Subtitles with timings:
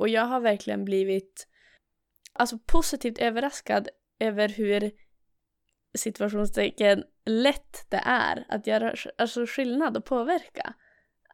[0.00, 1.46] Och jag har verkligen blivit
[2.32, 3.88] alltså positivt överraskad
[4.18, 4.90] över hur
[5.98, 10.74] situationstecken lätt det är att göra alltså, skillnad och påverka.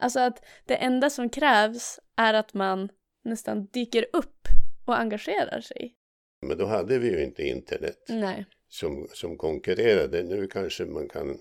[0.00, 2.88] Alltså att det enda som krävs är att man
[3.24, 4.48] nästan dyker upp
[4.84, 5.96] och engagerar sig.
[6.46, 8.46] Men då hade vi ju inte internet Nej.
[8.68, 10.22] Som, som konkurrerade.
[10.22, 11.38] Nu kanske man kan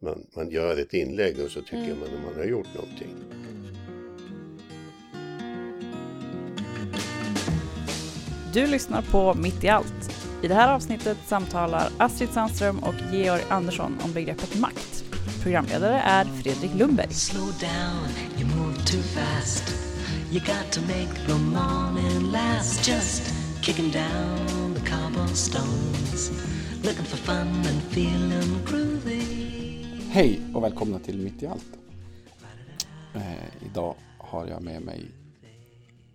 [0.00, 1.98] man, man gör ett inlägg och så tycker mm.
[1.98, 3.16] man att man har gjort någonting.
[8.58, 10.10] Du lyssnar på Mitt i allt.
[10.42, 15.04] I det här avsnittet samtalar Astrid Sandström och Georg Andersson om begreppet makt.
[15.42, 17.12] Programledare är Fredrik Lundberg.
[17.12, 18.08] Slow down,
[18.38, 19.74] you move too fast.
[20.30, 23.22] You got to make the morning last just
[23.62, 26.30] kicking down the cobblestones
[26.84, 29.22] looking for fun and feeling groovy
[30.10, 31.78] Hej och välkomna till Mitt i allt.
[33.14, 35.10] Eh, idag har jag med mig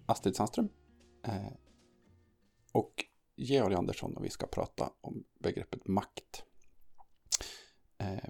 [0.05, 0.70] Astrid Sandström
[1.27, 1.34] eh,
[2.73, 3.05] och
[3.36, 6.43] Georg Andersson och vi ska prata om begreppet makt.
[7.98, 8.30] Eh,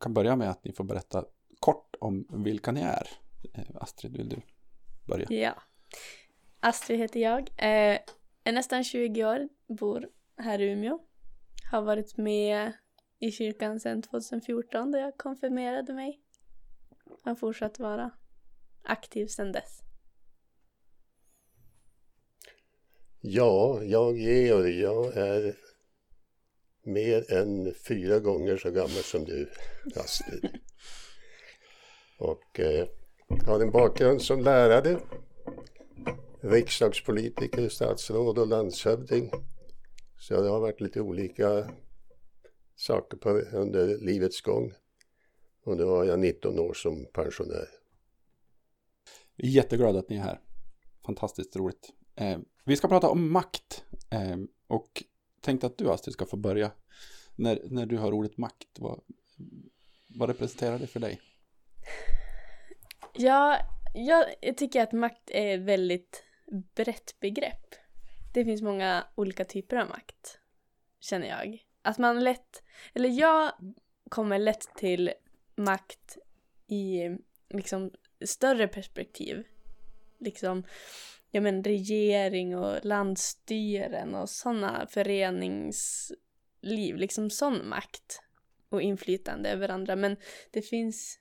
[0.00, 1.24] kan börja med att ni får berätta
[1.60, 3.08] kort om vilka ni är.
[3.54, 4.40] Eh, Astrid, vill du
[5.06, 5.26] börja?
[5.30, 5.62] Ja.
[6.60, 7.40] Astrid heter jag.
[7.40, 7.98] Eh,
[8.44, 10.98] är nästan 20 år, bor här i Umeå.
[11.70, 12.72] Har varit med
[13.18, 16.20] i kyrkan sedan 2014 då jag konfirmerade mig.
[17.22, 18.10] Har fortsatt vara
[18.82, 19.87] aktiv sedan dess.
[23.20, 25.56] Ja, jag Georg, jag är
[26.82, 29.50] mer än fyra gånger så gammal som du,
[29.96, 30.48] Astrid.
[32.18, 32.88] Och eh,
[33.46, 35.00] har en bakgrund som lärare,
[36.40, 39.30] riksdagspolitiker, statsråd och landshövding.
[40.18, 41.70] Så det har varit lite olika
[42.76, 44.72] saker på, under livets gång.
[45.64, 47.68] Och nu har jag 19 år som pensionär.
[49.36, 50.40] Jätteglad att ni är här.
[51.06, 51.92] Fantastiskt roligt.
[52.16, 53.84] Eh, vi ska prata om makt.
[54.10, 55.04] Ehm, och
[55.40, 56.70] tänkte att du Astrid ska få börja.
[57.36, 59.00] När, när du har ordet makt, vad,
[60.06, 61.20] vad representerar det för dig?
[63.12, 63.58] Ja,
[63.94, 66.24] jag tycker att makt är ett väldigt
[66.74, 67.74] brett begrepp.
[68.34, 70.38] Det finns många olika typer av makt,
[71.00, 71.64] känner jag.
[71.82, 72.62] Att man lätt,
[72.94, 73.52] eller jag
[74.08, 75.12] kommer lätt till
[75.56, 76.18] makt
[76.66, 77.08] i
[77.50, 77.90] liksom
[78.24, 79.44] större perspektiv.
[80.18, 80.64] Liksom,
[81.30, 88.20] ja men regering och landstyren och sådana föreningsliv, liksom sån makt
[88.68, 89.96] och inflytande över andra.
[89.96, 90.16] Men
[90.50, 91.18] det finns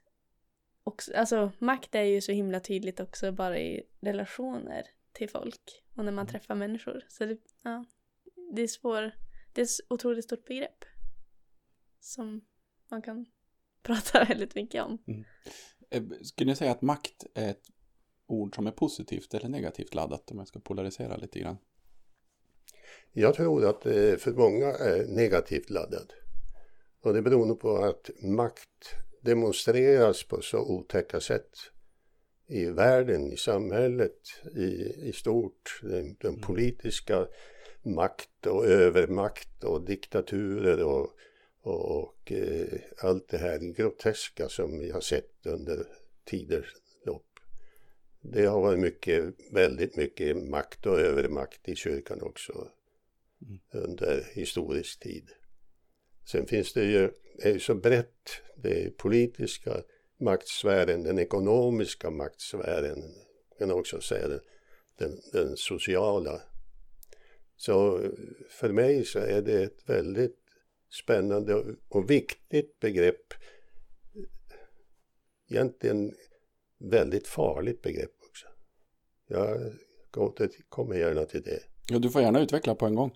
[0.83, 6.05] också, alltså makt är ju så himla tydligt också bara i relationer till folk och
[6.05, 6.27] när man mm.
[6.27, 7.05] träffar människor.
[7.07, 7.85] Så det, ja,
[8.55, 9.13] det är svårt
[9.57, 10.85] det är ett otroligt stort begrepp.
[11.99, 12.41] Som
[12.87, 13.25] man kan
[13.83, 15.03] prata väldigt mycket om.
[15.07, 15.25] Mm.
[15.89, 17.67] Eh, skulle ni säga att makt är ett
[18.27, 21.57] ord som är positivt eller negativt laddat om jag ska polarisera lite grann?
[23.11, 23.83] Jag tror att
[24.21, 26.07] för många är negativt laddat.
[27.01, 31.49] Och det beror nog på att makt demonstreras på så otäcka sätt
[32.47, 34.19] i världen, i samhället
[34.55, 35.79] i, i stort.
[35.81, 36.41] Den, den mm.
[36.41, 37.27] politiska
[37.81, 41.09] makt och övermakt och diktaturer och,
[41.61, 45.87] och, och eh, allt det här groteska som vi har sett under
[46.25, 46.86] tiders lopp.
[48.31, 52.71] Det har varit mycket, väldigt mycket makt och övermakt i kyrkan också
[53.41, 53.59] mm.
[53.71, 55.29] under historisk tid.
[56.25, 59.83] Sen finns det ju, är ju så brett, det politiska
[60.19, 63.03] maktsfären, den ekonomiska maktsfären,
[63.59, 64.39] kan också säga den,
[64.97, 66.41] den, den sociala
[67.57, 68.09] så
[68.49, 70.39] för mig så är det ett väldigt
[70.89, 73.33] spännande och viktigt begrepp.
[75.49, 76.15] Egentligen
[76.77, 78.16] väldigt farligt begrepp.
[79.27, 79.73] Jag
[80.17, 81.59] återkommer gärna till det.
[81.89, 83.11] Ja, du får gärna utveckla på en gång.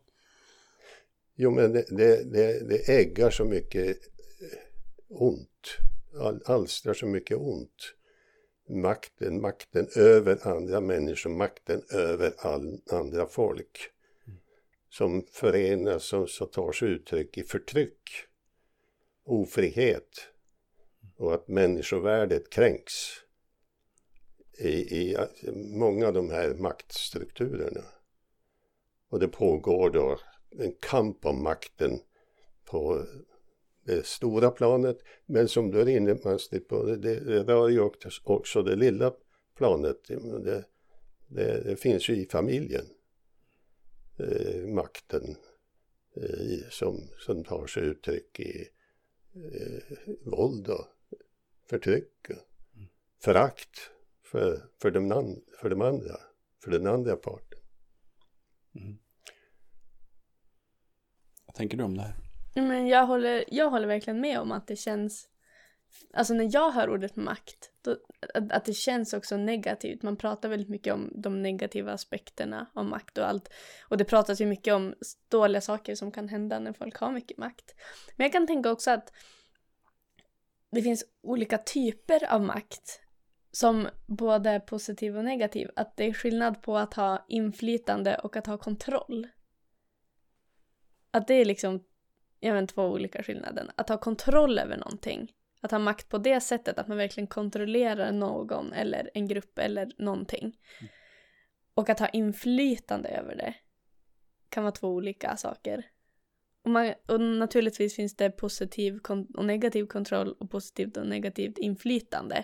[1.36, 3.98] Jo, men det, det, det, det äggar så mycket
[5.08, 5.78] ont.
[6.46, 7.94] alstrar så mycket ont.
[8.70, 13.90] Makten, makten över andra människor, makten över all, andra folk
[14.90, 18.10] som förenas som, som tar sig uttryck i förtryck,
[19.24, 20.28] ofrihet
[21.16, 22.94] och att människovärdet kränks
[24.62, 25.18] i, i
[25.54, 27.84] många av de här maktstrukturerna.
[29.10, 30.20] Och det pågår då
[30.52, 32.00] en kamp om makten
[32.66, 33.06] på
[33.84, 37.90] det stora planet men som du är inne på, det, det rör ju
[38.24, 39.14] också det lilla
[39.56, 39.98] planet.
[40.08, 40.64] Det,
[41.28, 42.86] det, det finns ju i familjen
[44.20, 45.36] eh, makten
[46.16, 48.68] eh, som, som tar sig uttryck i
[49.36, 50.86] eh, våld och
[51.70, 52.38] förtryck och
[53.20, 53.92] förakt
[54.32, 56.16] för, för, de, för de andra,
[56.64, 57.60] för den andra parten.
[58.76, 58.98] Mm.
[61.46, 62.16] Vad tänker du om det här?
[62.56, 65.28] Men jag håller, jag håller verkligen med om att det känns
[66.14, 67.92] Alltså när jag hör ordet makt, då,
[68.34, 70.02] att, att, det känns också negativt.
[70.02, 73.50] Man pratar väldigt mycket om de negativa aspekterna av makt och allt.
[73.88, 74.96] Och det pratas ju mycket om
[75.30, 77.76] dåliga saker som kan hända när folk har mycket makt.
[78.16, 79.14] Men jag kan tänka också att
[80.72, 83.02] det finns olika typer av makt
[83.52, 85.70] som både är positiv och negativ.
[85.76, 89.28] Att det är skillnad på att ha inflytande och att ha kontroll.
[91.12, 91.84] Att det är liksom,
[92.40, 93.72] jag vet två olika skillnader.
[93.76, 95.32] Att ha kontroll över någonting
[95.62, 99.92] att ha makt på det sättet, att man verkligen kontrollerar någon eller en grupp eller
[99.98, 100.44] någonting.
[100.44, 100.92] Mm.
[101.74, 103.54] Och att ha inflytande över det
[104.50, 105.86] kan vara två olika saker.
[106.64, 109.00] Och, man, och naturligtvis finns det positiv
[109.38, 112.44] och negativ kontroll och positivt och negativt inflytande.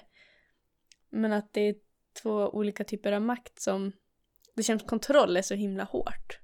[1.09, 1.75] Men att det är
[2.21, 3.91] två olika typer av makt som
[4.55, 6.39] det känns kontroll är så himla hårt.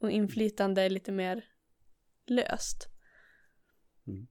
[0.00, 1.44] Och inflytande är lite mer
[2.26, 2.88] löst.
[4.06, 4.26] Mm.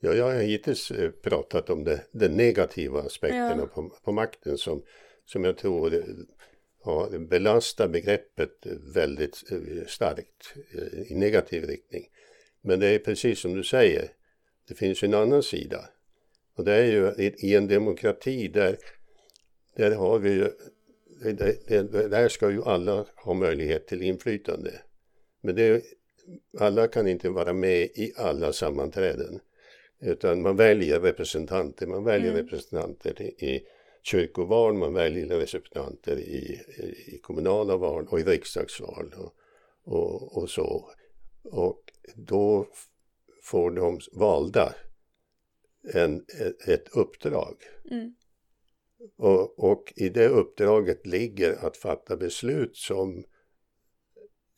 [0.00, 3.66] Ja, jag har hittills eh, pratat om det, de negativa aspekterna ja.
[3.66, 4.82] på, på makten som,
[5.24, 6.04] som jag tror
[6.84, 12.08] ja, belastar begreppet väldigt eh, starkt eh, i negativ riktning.
[12.60, 14.08] Men det är precis som du säger,
[14.68, 15.88] det finns en annan sida.
[16.56, 18.78] Och det är ju i en demokrati där,
[19.76, 20.50] där har vi ju,
[22.08, 24.72] där ska ju alla ha möjlighet till inflytande.
[25.40, 25.84] Men det,
[26.58, 29.40] alla kan inte vara med i alla sammanträden.
[30.00, 32.42] Utan man väljer representanter, man väljer mm.
[32.42, 33.66] representanter i
[34.02, 36.60] kyrkoval, man väljer representanter i,
[37.06, 39.34] i kommunala val och i riksdagsval och,
[39.84, 40.90] och, och så.
[41.44, 41.82] Och
[42.14, 42.66] då
[43.42, 44.74] får de valda
[45.84, 46.24] en,
[46.66, 47.56] ett uppdrag.
[47.90, 48.14] Mm.
[49.16, 53.24] Och, och, i det uppdraget ligger att fatta beslut som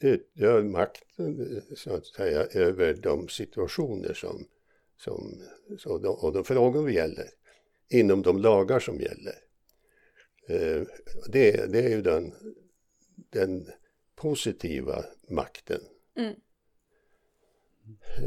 [0.01, 4.47] utgör makten så att säga över de situationer som
[4.97, 5.43] som,
[5.79, 7.29] så de, och de frågor gäller
[7.89, 9.35] inom de lagar som gäller.
[10.49, 10.83] Eh,
[11.33, 12.35] det, det är ju den,
[13.31, 13.67] den
[14.15, 15.81] positiva makten.
[16.17, 16.35] Mm.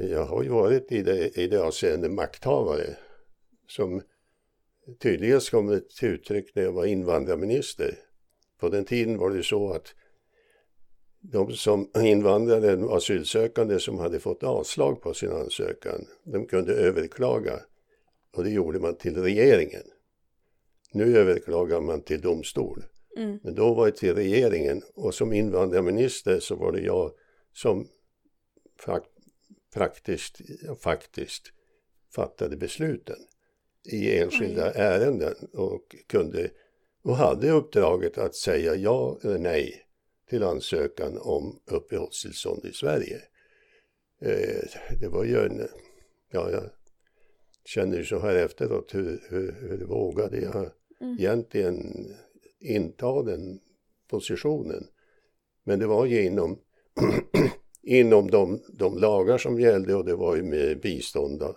[0.09, 2.97] Jag har ju varit i det, i det avseende makthavare
[3.67, 4.01] som
[4.99, 7.99] tydligast kom till uttryck när jag var invandrarminister.
[8.59, 9.95] På den tiden var det så att
[11.21, 17.59] de som invandrare och asylsökande som hade fått avslag på sin ansökan, de kunde överklaga
[18.35, 19.83] och det gjorde man till regeringen.
[20.93, 22.83] Nu överklagar man till domstol.
[23.17, 23.39] Mm.
[23.43, 27.11] Men då var det till regeringen och som invandrarminister så var det jag
[27.53, 27.87] som
[29.73, 30.41] praktiskt,
[30.79, 31.43] faktiskt
[32.15, 33.17] fattade besluten
[33.85, 35.01] i enskilda mm.
[35.01, 36.49] ärenden och kunde
[37.03, 39.85] och hade uppdraget att säga ja eller nej
[40.29, 43.21] till ansökan om uppehållstillstånd i Sverige.
[44.21, 44.63] Eh,
[44.99, 45.67] det var ju en,
[46.31, 46.69] ja jag
[47.65, 50.71] känner så här efteråt hur, hur, hur vågade jag
[51.01, 51.17] mm.
[51.19, 52.07] egentligen
[52.59, 53.59] inta den
[54.07, 54.87] positionen.
[55.63, 56.59] Men det var ju inom,
[57.89, 61.55] inom de, de lagar som gällde och det var ju med bistånd av,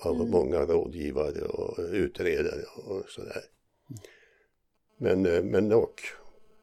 [0.00, 0.30] av mm.
[0.30, 3.42] många rådgivare och utredare och sådär.
[4.98, 6.00] Men, eh, men dock,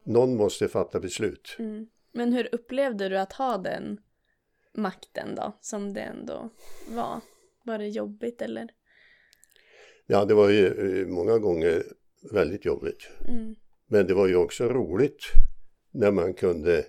[0.04, 1.56] någon måste fatta beslut.
[1.58, 1.86] Mm.
[2.12, 4.00] Men hur upplevde du att ha den
[4.74, 6.50] makten då, som det ändå
[6.88, 7.20] var?
[7.64, 8.68] Var det jobbigt eller?
[10.06, 11.82] Ja, det var ju eh, många gånger
[12.32, 13.08] väldigt jobbigt.
[13.28, 13.54] Mm.
[13.86, 15.24] Men det var ju också roligt
[15.90, 16.84] när man kunde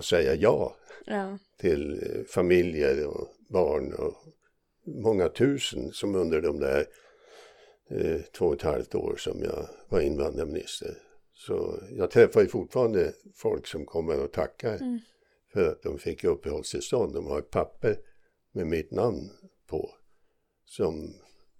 [0.00, 0.76] säga ja,
[1.08, 1.38] ja.
[1.60, 4.14] till eh, familjer och barn och
[4.86, 6.86] många tusen som under de där
[7.90, 10.94] eh, två och ett halvt år som jag var invandrarminister
[11.38, 14.98] så jag träffar ju fortfarande folk som kommer och tackar mm.
[15.52, 17.14] för att de fick uppehållstillstånd.
[17.14, 17.96] De har ett papper
[18.52, 19.30] med mitt namn
[19.66, 19.90] på
[20.64, 21.14] som,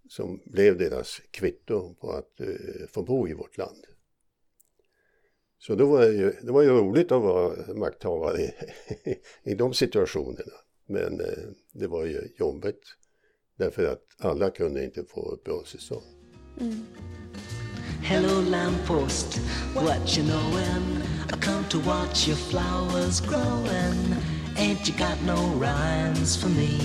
[0.09, 3.87] som blev deras kvitto på att uh, få bo i vårt land.
[5.59, 8.53] Så då var det ju, det var ju roligt att vara makthavare i,
[9.43, 10.53] i de situationerna.
[10.87, 11.27] Men uh,
[11.73, 12.83] det var ju jobbigt
[13.59, 16.05] därför att alla kunde inte få uppehållstillstånd.
[16.61, 16.87] Mm.
[18.03, 19.41] Hello lamppost,
[19.75, 21.03] what you knowin'?
[21.29, 24.17] I come to watch your flowers growin'.
[24.57, 26.79] Ain't you got no rhymes for me?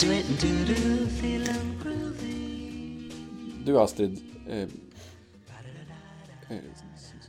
[0.00, 3.10] Do it and do do, feelin' groovy.
[3.64, 4.68] Du Astrid, eh,
[6.48, 6.58] eh,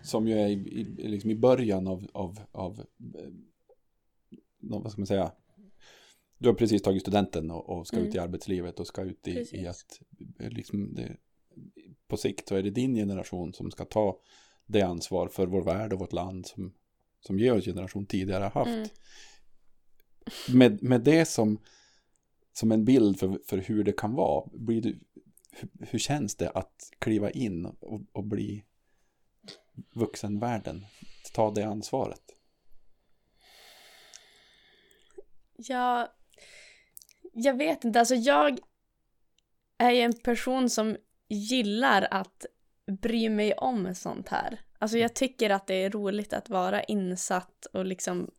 [0.07, 2.79] som ju är i, i, liksom i början av, av, av
[3.15, 3.29] eh,
[4.59, 5.31] vad ska man säga,
[6.37, 8.09] du har precis tagit studenten och, och ska mm.
[8.09, 10.01] ut i arbetslivet och ska ut i, i att
[10.37, 11.17] liksom det,
[12.07, 14.19] på sikt så är det din generation som ska ta
[14.65, 16.73] det ansvar för vår värld och vårt land som,
[17.19, 18.93] som Georgs generation tidigare har haft.
[20.47, 20.57] Mm.
[20.57, 21.59] Med, med det som,
[22.53, 24.99] som en bild för, för hur det kan vara, blir du,
[25.51, 28.63] hur, hur känns det att kliva in och, och bli
[29.93, 30.85] vuxenvärlden?
[31.33, 32.21] Ta det ansvaret?
[35.55, 36.13] Ja,
[37.33, 37.99] jag vet inte.
[37.99, 38.59] Alltså jag
[39.77, 42.45] är ju en person som gillar att
[43.01, 44.61] bry mig om sånt här.
[44.79, 48.31] Alltså jag tycker att det är roligt att vara insatt och liksom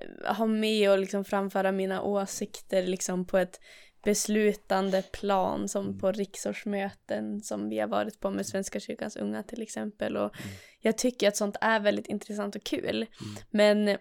[0.00, 3.60] eh, ha med och liksom framföra mina åsikter liksom på ett
[4.02, 9.62] beslutande plan som på riksårsmöten som vi har varit på med Svenska kyrkans unga till
[9.62, 10.16] exempel.
[10.16, 10.32] Och
[10.80, 13.06] jag tycker att sånt är väldigt intressant och kul.
[13.50, 13.96] Men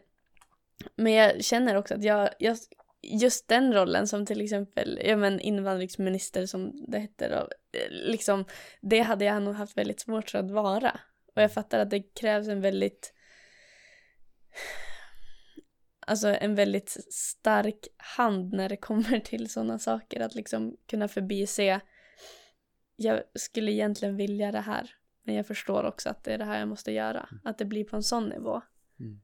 [0.95, 2.57] men jag känner också att jag, jag
[3.01, 8.45] just den rollen som till exempel ja, men invandringsminister som det hette då, eh, liksom
[8.81, 10.99] det hade jag nog haft väldigt svårt för att vara.
[11.35, 13.13] Och jag fattar att det krävs en väldigt
[16.09, 20.19] alltså en väldigt stark hand när det kommer till sådana saker.
[20.19, 21.81] Att liksom kunna förbise
[22.95, 24.91] jag skulle egentligen vilja det här
[25.23, 27.29] men jag förstår också att det är det här jag måste göra.
[27.43, 28.61] Att det blir på en sån nivå
[28.99, 29.21] Mm.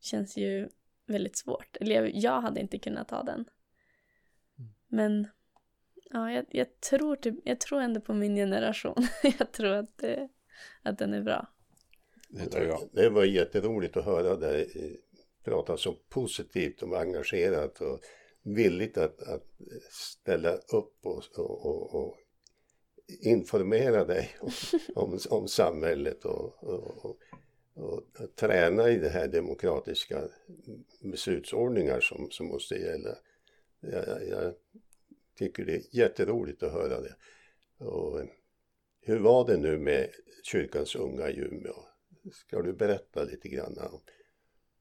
[0.00, 0.68] känns ju
[1.06, 1.76] väldigt svårt.
[1.80, 3.44] Eller jag, jag hade inte kunnat ta den.
[4.88, 5.28] Men
[6.10, 9.06] ja jag, jag tror typ, jag tror ändå på min generation.
[9.38, 10.28] Jag tror att, det,
[10.82, 11.48] att den är bra.
[12.28, 12.88] Det tror jag.
[12.92, 14.66] Det var jätteroligt att höra eh,
[15.46, 18.00] prata så positivt och engagerat och
[18.42, 19.46] villigt att, att
[19.90, 22.16] ställa upp och, och, och,
[23.20, 24.50] informera dig om,
[24.94, 27.16] om, om samhället och, och,
[27.74, 28.02] och,
[28.34, 30.28] träna i det här demokratiska
[31.00, 33.18] beslutsordningar som, som måste gälla.
[33.80, 34.54] Jag, jag,
[35.38, 37.14] tycker det är jätteroligt att höra det.
[37.84, 38.20] Och,
[39.00, 40.10] hur var det nu med
[40.42, 41.84] kyrkans unga i Umeå?
[42.32, 44.00] Ska du berätta lite grann om,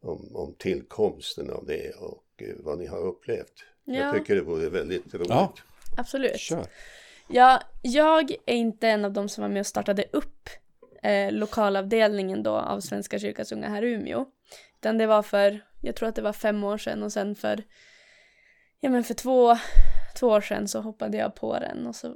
[0.06, 3.64] om, om tillkomsten av det och eh, vad ni har upplevt?
[3.84, 4.14] Jag Ja.
[4.14, 5.30] tycker det vore väldigt roligt.
[5.30, 5.54] Ja.
[5.98, 6.66] absolut Kör.
[7.30, 10.50] Ja, jag är inte en av dem som var med och startade upp
[11.04, 14.26] eh, lokalavdelningen då av Svenska kyrkans unga här i Umeå.
[14.80, 17.64] Utan det var för, jag tror att det var fem år sedan och sen för,
[18.80, 19.58] ja men för två,
[20.20, 22.08] två år sedan så hoppade jag på den och så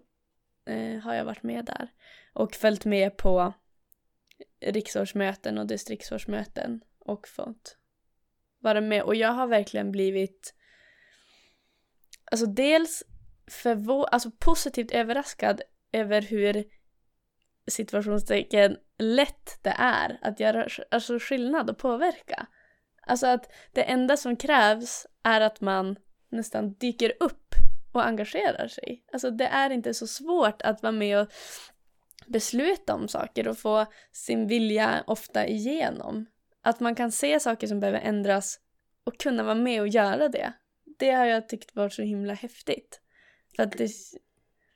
[0.66, 1.88] eh, har jag varit med där.
[2.34, 3.54] Och följt med på
[4.62, 7.78] riksårsmöten och distriktsårsmöten och fått
[8.60, 9.04] vara med.
[9.04, 10.54] Och jag har verkligen blivit,
[12.32, 13.04] alltså dels
[13.48, 15.62] förvå- alltså positivt överraskad
[15.92, 16.64] över hur
[17.68, 22.48] situationstecken lätt det är att göra alltså skillnad och påverka.
[23.02, 25.96] Alltså att det enda som krävs är att man
[26.30, 27.56] nästan dyker upp
[27.92, 29.04] och engagerar sig.
[29.14, 31.28] Alltså det är inte så svårt att vara med och
[32.28, 36.26] besluta om saker och få sin vilja ofta igenom.
[36.62, 38.60] Att man kan se saker som behöver ändras
[39.04, 40.54] och kunna vara med och göra det.
[41.00, 43.02] Det har jag tyckt varit så himla häftigt.
[43.56, 43.90] För att det,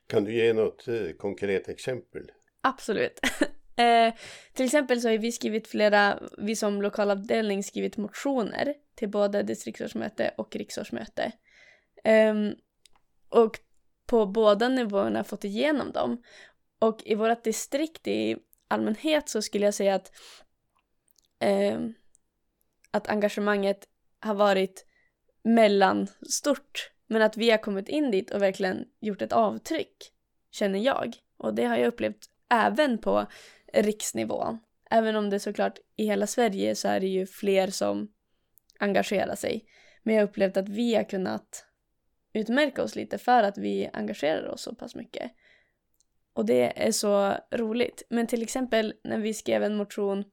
[0.06, 2.30] Kan du ge något eh, konkret exempel?
[2.60, 3.20] Absolut.
[3.76, 4.14] eh,
[4.52, 10.34] till exempel så har vi skrivit flera, vi som lokalavdelning skrivit motioner till både distriktsårsmöte
[10.36, 11.32] och riksårsmöte.
[12.04, 12.54] Ehm,
[13.28, 13.60] och
[14.06, 16.22] på båda nivåerna fått igenom dem.
[16.78, 18.36] Och i vårt distrikt i
[18.68, 20.12] allmänhet så skulle jag säga att,
[21.40, 21.80] eh,
[22.90, 23.88] att engagemanget
[24.20, 24.86] har varit
[25.42, 26.90] mellanstort.
[27.06, 30.12] Men att vi har kommit in dit och verkligen gjort ett avtryck,
[30.50, 31.16] känner jag.
[31.36, 33.26] Och det har jag upplevt även på
[33.72, 34.58] riksnivån.
[34.90, 38.12] Även om det såklart i hela Sverige så är det ju fler som
[38.78, 39.64] engagerar sig.
[40.02, 41.66] Men jag har upplevt att vi har kunnat
[42.32, 45.32] utmärka oss lite för att vi engagerar oss så pass mycket.
[46.32, 48.02] Och det är så roligt.
[48.08, 50.24] Men till exempel när vi skrev en motion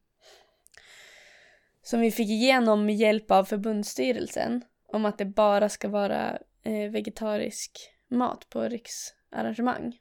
[1.83, 6.91] som vi fick igenom med hjälp av förbundsstyrelsen om att det bara ska vara eh,
[6.91, 9.97] vegetarisk mat på riksarrangemang.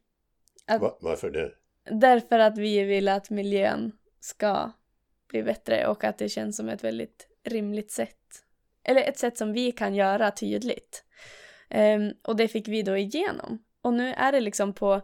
[0.67, 1.53] Att, Va- varför det?
[2.01, 4.73] Därför att vi vill att miljön ska
[5.29, 8.17] bli bättre och att det känns som ett väldigt rimligt sätt.
[8.85, 11.05] Eller ett sätt som vi kan göra tydligt.
[11.69, 13.65] Ehm, och det fick vi då igenom.
[13.83, 15.01] Och nu är det liksom på,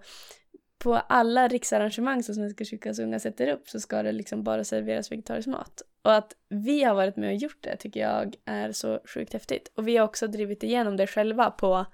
[0.79, 5.13] på alla riksarrangemang som Svenska kyrkans unga sätter upp så ska det liksom bara serveras
[5.13, 5.83] vegetarisk mat.
[6.07, 9.73] Och att vi har varit med och gjort det tycker jag är så sjukt häftigt.
[9.77, 11.87] Och vi har också drivit igenom det själva på,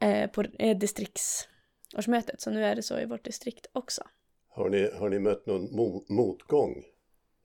[0.00, 2.40] eh, på eh, distriktsårsmötet.
[2.40, 4.02] Så nu är det så i vårt distrikt också.
[4.48, 6.84] Har ni, har ni mött någon mo- motgång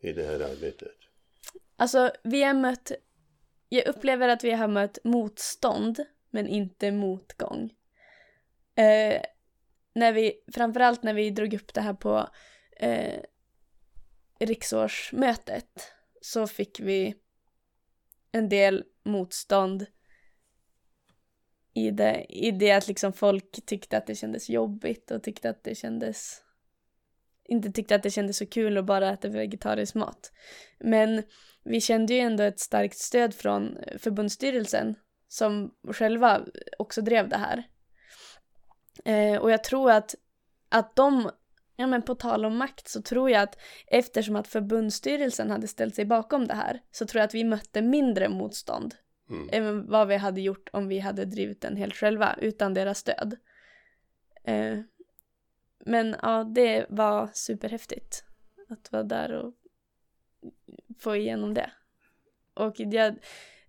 [0.01, 0.98] i det här arbetet?
[1.75, 2.91] Alltså, vi har mött...
[3.70, 7.74] Jag upplever att vi har mött motstånd, men inte motgång.
[8.75, 9.22] Eh,
[9.96, 12.29] när vi, framförallt när vi drog upp det här på,
[12.77, 13.20] eh,
[14.39, 17.15] riksårsmötet så fick vi
[18.32, 19.86] en del motstånd
[21.74, 25.63] i det, i det att liksom folk tyckte att det kändes jobbigt och tyckte att
[25.63, 26.42] det kändes
[27.48, 30.32] inte tyckte att det kändes så kul att bara äta vegetarisk mat.
[30.80, 31.24] Men
[31.63, 34.96] vi kände ju ändå ett starkt stöd från förbundsstyrelsen
[35.27, 36.46] som själva
[36.77, 37.63] också drev det här.
[39.06, 40.15] Eh, och jag tror att,
[40.70, 41.32] att de,
[41.75, 45.96] ja men på tal om makt så tror jag att eftersom att förbundsstyrelsen hade ställt
[45.96, 48.96] sig bakom det här så tror jag att vi mötte mindre motstånd
[49.29, 49.50] mm.
[49.51, 53.38] än vad vi hade gjort om vi hade drivit den helt själva utan deras stöd.
[54.44, 54.79] Eh,
[55.86, 58.24] men ja, det var superhäftigt
[58.70, 59.53] att vara där och
[61.00, 61.72] få igenom det.
[62.53, 63.15] Och jag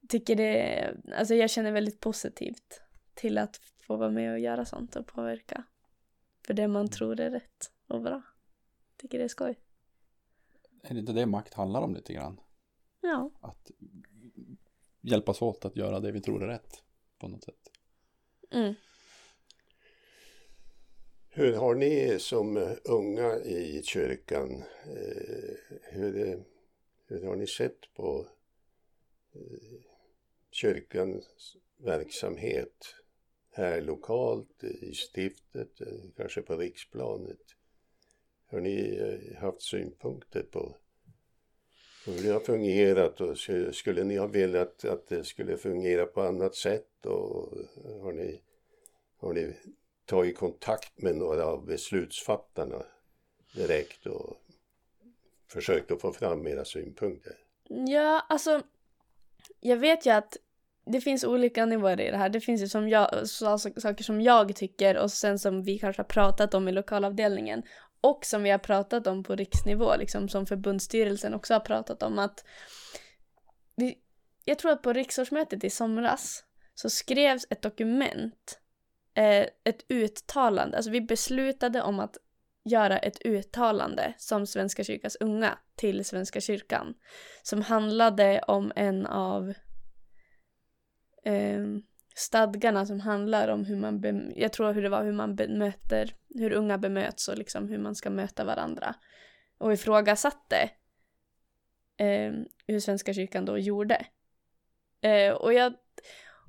[0.08, 2.80] tycker det, alltså jag känner väldigt positivt
[3.14, 5.64] till att få vara med och göra sånt och påverka.
[6.46, 8.22] För det man tror är rätt och bra.
[8.96, 9.60] Tycker det är skoj.
[10.82, 12.40] Är det inte det makt handlar om lite grann?
[13.00, 13.30] Ja.
[13.40, 13.70] Att
[15.00, 16.82] hjälpas åt att göra det vi tror är rätt
[17.18, 17.70] på något sätt.
[18.50, 18.74] Mm.
[21.28, 26.44] Hur har ni som unga i kyrkan, eh, hur,
[27.06, 28.26] hur har ni sett på
[29.34, 29.80] eh,
[30.50, 32.94] kyrkans verksamhet
[33.50, 37.56] här lokalt i stiftet, eh, kanske på riksplanet?
[38.56, 40.76] Har ni eh, haft synpunkter på
[42.06, 43.38] hur det har fungerat och
[43.74, 47.52] skulle ni ha velat att det skulle fungera på annat sätt och
[48.02, 48.40] har ni,
[49.16, 49.56] har ni
[50.06, 52.82] tagit kontakt med några av beslutsfattarna
[53.54, 54.36] direkt och
[55.48, 57.36] försökt att få fram era synpunkter?
[57.68, 58.62] Ja, alltså
[59.60, 60.36] jag vet ju att
[60.86, 62.28] det finns olika nivåer i det här.
[62.28, 66.02] Det finns ju som jag, alltså, saker som jag tycker och sen som vi kanske
[66.02, 67.62] har pratat om i lokalavdelningen
[68.06, 72.18] och som vi har pratat om på riksnivå, liksom som förbundsstyrelsen också har pratat om
[72.18, 72.44] att
[73.76, 73.98] vi,
[74.44, 78.60] jag tror att på riksårsmötet i somras så skrevs ett dokument,
[79.14, 82.16] eh, ett uttalande, alltså vi beslutade om att
[82.64, 86.94] göra ett uttalande som Svenska kyrkans unga till Svenska kyrkan
[87.42, 89.54] som handlade om en av
[91.24, 91.64] eh,
[92.18, 96.52] stadgarna som handlar om hur man, jag tror hur det var hur man bemöter, hur
[96.52, 98.94] unga bemöts och liksom hur man ska möta varandra.
[99.58, 100.70] Och ifrågasatte
[101.96, 102.32] eh,
[102.66, 104.06] hur Svenska kyrkan då gjorde.
[105.00, 105.74] Eh, och, jag,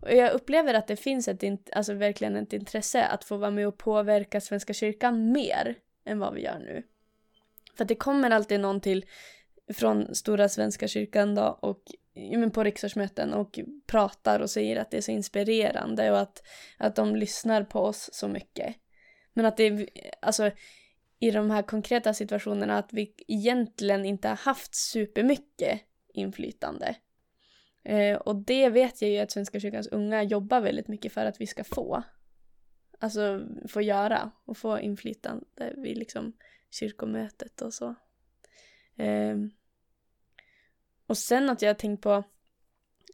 [0.02, 3.68] och jag upplever att det finns ett, alltså verkligen ett intresse att få vara med
[3.68, 5.76] och påverka Svenska kyrkan mer
[6.06, 6.84] än vad vi gör nu.
[7.78, 9.06] För att det kommer alltid någon till
[9.74, 11.82] från Stora Svenska kyrkan då och
[12.18, 16.44] men på riksdagsmöten och pratar och säger att det är så inspirerande och att,
[16.78, 18.76] att de lyssnar på oss så mycket.
[19.34, 19.90] Men att det är,
[20.22, 20.52] alltså
[21.20, 25.82] i de här konkreta situationerna att vi egentligen inte har haft supermycket
[26.14, 26.96] inflytande.
[27.84, 31.42] Eh, och det vet jag ju att Svenska kyrkans unga jobbar väldigt mycket för att
[31.42, 32.04] vi ska få.
[33.00, 36.34] Alltså få göra och få inflytande vid liksom
[36.72, 37.96] kyrkomötet och så.
[38.96, 39.38] Eh,
[41.08, 42.24] och sen att jag har tänkt på,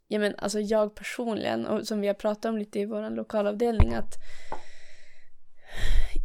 [0.07, 3.93] ja men alltså jag personligen, och som vi har pratat om lite i vår lokalavdelning,
[3.93, 4.13] att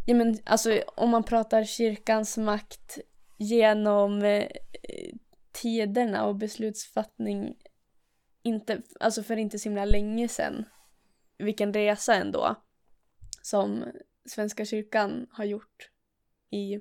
[0.05, 2.99] ja men alltså om man pratar kyrkans makt
[3.37, 4.47] genom eh,
[5.51, 7.55] tiderna och beslutsfattning,
[8.43, 10.65] inte, alltså för inte så himla länge sedan,
[11.37, 12.55] vilken resa ändå,
[13.41, 13.85] som
[14.25, 15.89] Svenska kyrkan har gjort
[16.49, 16.79] i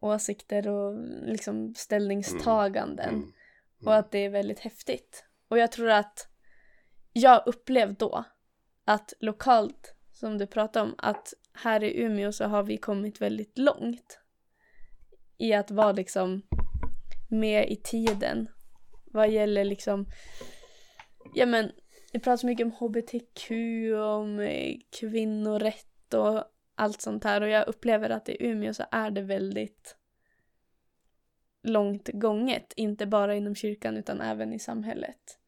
[0.00, 3.08] åsikter och liksom ställningstaganden.
[3.08, 3.20] Mm.
[3.20, 3.32] Mm.
[3.84, 5.24] Och att det är väldigt häftigt.
[5.48, 6.28] Och jag tror att
[7.12, 8.24] jag upplevde då
[8.84, 13.58] att lokalt, som du pratade om, att här i Umeå så har vi kommit väldigt
[13.58, 14.20] långt
[15.38, 16.42] i att vara liksom
[17.28, 18.48] med i tiden.
[19.04, 20.06] Vad gäller liksom,
[21.34, 21.72] ja men
[22.12, 23.50] det pratas mycket om hbtq,
[23.96, 27.40] om eh, kvinnorätt och allt sånt här.
[27.40, 29.96] Och jag upplever att i Umeå så är det väldigt
[31.66, 35.38] långt gånget, inte bara inom kyrkan utan även i samhället.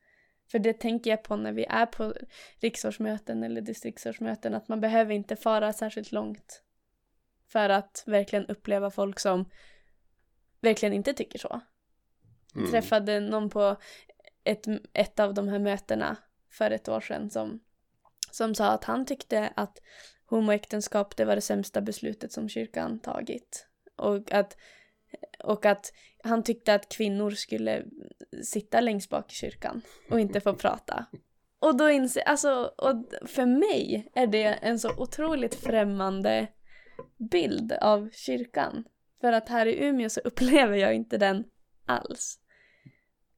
[0.51, 2.15] För det tänker jag på när vi är på
[2.61, 6.63] riksårsmöten eller distriktsårsmöten, att man behöver inte fara särskilt långt
[7.49, 9.51] för att verkligen uppleva folk som
[10.61, 11.61] verkligen inte tycker så.
[12.55, 12.71] Mm.
[12.71, 13.77] träffade någon på
[14.45, 16.17] ett, ett av de här mötena
[16.51, 17.61] för ett år sedan som,
[18.31, 19.79] som sa att han tyckte att
[20.27, 23.67] homoäktenskap det var det sämsta beslutet som kyrkan tagit.
[23.97, 24.57] Och att
[25.45, 25.93] och att
[26.23, 27.85] han tyckte att kvinnor skulle
[28.43, 31.07] sitta längst bak i kyrkan och inte få prata.
[31.59, 36.47] Och då inser, alltså, och för mig är det en så otroligt främmande
[37.17, 38.85] bild av kyrkan.
[39.21, 41.45] För att här i Umeå så upplever jag inte den
[41.87, 42.39] alls.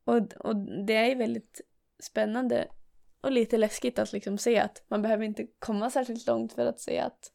[0.04, 0.56] Och, och
[0.86, 1.60] det är väldigt
[1.98, 2.68] spännande
[3.20, 6.80] och lite läskigt att liksom se att man behöver inte komma särskilt långt för att
[6.80, 7.32] se att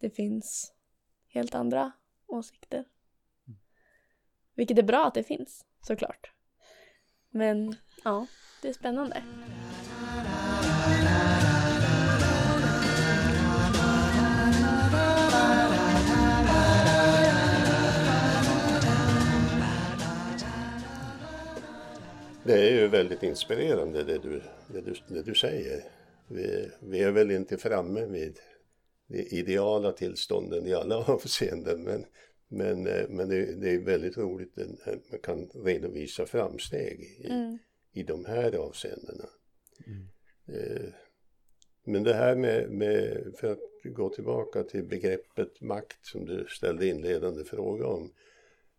[0.00, 0.72] det finns
[1.28, 1.92] helt andra
[2.26, 2.84] åsikter.
[4.54, 6.32] Vilket är bra att det finns, såklart.
[7.30, 8.26] Men ja,
[8.62, 9.22] det är spännande.
[22.46, 25.80] Det är ju väldigt inspirerande det du, det du, det du säger.
[26.28, 28.38] Vi, vi är väl inte framme vid
[29.08, 32.06] ideala tillstånden i alla avseenden men,
[32.48, 37.58] men, eh, men det, det är väldigt roligt att man kan redovisa framsteg i, Mm.
[37.92, 39.28] i de här avseendena.
[40.46, 40.88] Eh,
[41.86, 46.86] Men det här med, med, för att gå tillbaka till begreppet makt som du ställde
[46.86, 48.12] inledande fråga om,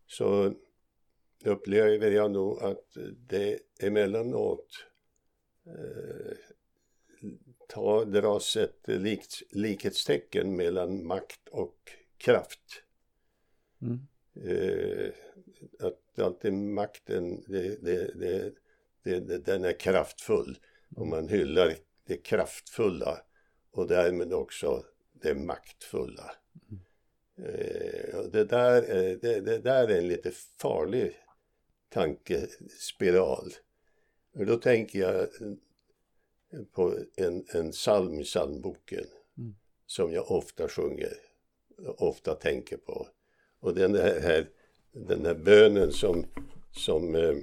[0.07, 0.53] så
[1.45, 4.67] upplever jag nog att det emellanåt
[5.65, 6.38] eh,
[7.67, 12.83] ta, dras ett likt, likhetstecken mellan makt och kraft.
[13.81, 14.07] Mm.
[14.43, 15.13] Eh,
[15.79, 18.53] att alltid makten, det, det,
[19.03, 20.57] det, den är kraftfull
[20.95, 21.73] och man hyllar
[22.07, 23.21] det kraftfulla
[23.71, 24.83] och därmed också
[25.13, 26.31] det maktfulla.
[27.38, 31.13] Eh, och det, där, är- det, det där är en lite farlig
[31.89, 33.53] tankespiral.
[34.33, 35.27] Då tänker jag
[36.71, 39.05] på en, en psalm i psalmboken
[39.38, 39.55] Mm.
[39.86, 41.13] som jag ofta sjunger,
[41.97, 43.08] ofta tänker på.
[43.60, 44.49] Och den här,
[44.91, 46.25] den här bönen som,
[46.71, 47.36] som eh,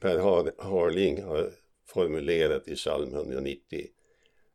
[0.00, 1.52] Per Har, Harling har
[1.86, 3.86] formulerat i psalm 190.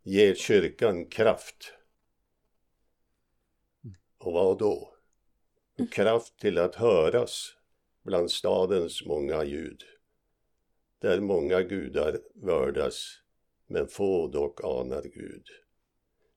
[0.04, 1.74] Ger kyrkan kraft.
[4.18, 4.94] Och vad då?
[5.92, 7.54] Kraft till att höras
[8.04, 9.84] bland stadens många ljud.
[11.06, 13.22] Där många gudar vördas,
[13.68, 15.48] men få dock anar Gud.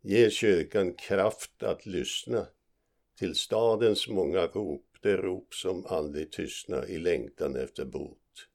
[0.02, 2.46] Ge kyrkan kraft att lyssna
[3.18, 8.48] till stadens många rop, det rop som aldrig tystnar i längtan efter bot.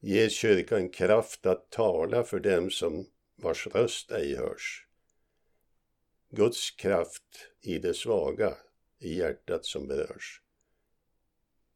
[0.00, 4.86] Ge kyrkan kraft att tala för dem som vars röst ej hörs.
[6.30, 8.56] Guds kraft i det svaga,
[8.98, 10.42] i hjärtat som berörs.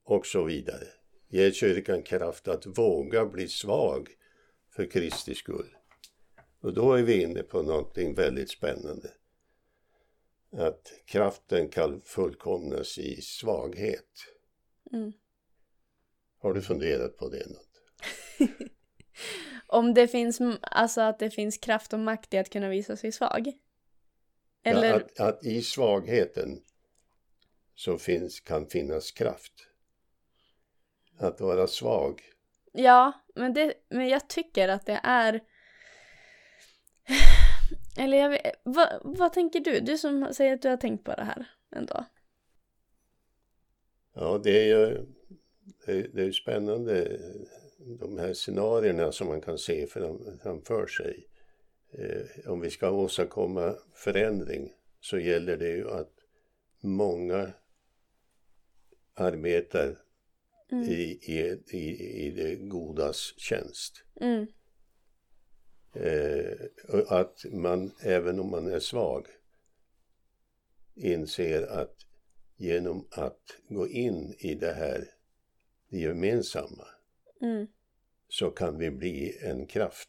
[0.05, 1.04] Och så vidare.
[1.35, 4.11] Ger kyrkan kraft att våga bli svag
[4.71, 5.77] för Kristi skull.
[6.61, 9.11] Och då är vi inne på någonting väldigt spännande.
[10.53, 14.09] Att kraften kan fullkomnas i svaghet.
[14.93, 15.13] Mm.
[16.39, 18.51] Har du funderat på det något?
[19.67, 23.13] Om det finns, alltså att det finns kraft och makt i att kunna visa sig
[23.13, 23.53] svag.
[24.63, 26.63] Eller, Ja, att, att i svagheten
[27.75, 29.69] så finns, kan finnas kraft.
[31.19, 32.23] Att vara svag.
[32.73, 35.41] ja, men, det, men jag tycker att det är...
[37.99, 39.81] Eller jag vet, vad, vad tänker du?
[39.81, 41.47] Du som säger att du har tänkt på det här
[41.77, 42.05] ändå.
[44.15, 45.07] Ja, det är ju
[45.87, 47.21] det är, det är spännande
[47.79, 51.29] de här scenarierna som man kan se fram, framför sig.
[51.93, 56.13] Eh, om vi ska åstadkomma förändring så gäller det ju att
[56.81, 57.53] många
[59.15, 59.99] arbetar
[60.73, 60.85] Mm.
[60.85, 64.05] i, i, i, i det godas tjänst.
[64.21, 64.47] Mm.
[65.93, 66.57] Eh,
[67.09, 69.27] att man, även om man är svag,
[70.95, 71.97] inser att
[72.57, 75.11] genom att gå in i det här
[75.89, 76.87] det gemensamma
[77.41, 77.67] Mm.
[78.29, 80.09] så kan vi bli en kraft.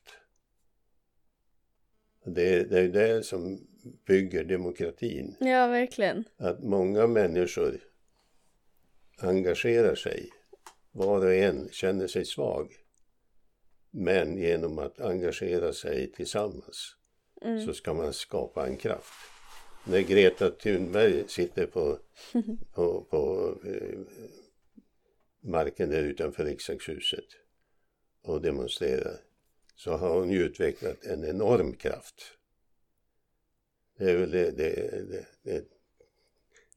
[2.26, 3.68] Det, det är det som
[4.06, 5.36] bygger demokratin.
[5.39, 6.24] Ja, verkligen.
[6.38, 7.80] Att många människor
[9.18, 10.30] engagerar sig.
[10.95, 12.73] Var och en känner sig svag.
[13.91, 16.95] Men genom att engagera sig tillsammans
[17.41, 17.65] Mm.
[17.65, 19.13] så ska man skapa en kraft.
[19.88, 21.99] När Greta Thunberg sitter på,
[22.73, 23.99] på, på eh,
[25.39, 27.25] marken där utanför riksdagshuset
[28.21, 29.17] och demonstrerar
[29.75, 32.23] så har hon ju utvecklat en enorm kraft.
[33.97, 34.73] Det är väl det, det,
[35.10, 35.65] det, det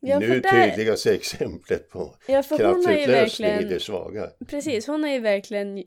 [0.01, 3.69] Ja, nu där, tydligaste exemplet på ja, kraftutlösning i verkligen...
[3.69, 4.31] det svaga.
[4.47, 5.85] Precis, hon har ju verkligen,